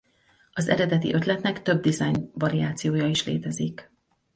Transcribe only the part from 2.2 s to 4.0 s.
variációja is létezik.